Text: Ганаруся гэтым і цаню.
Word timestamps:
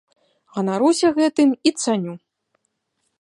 Ганаруся 0.55 1.07
гэтым 1.19 1.49
і 1.71 1.75
цаню. 1.83 2.13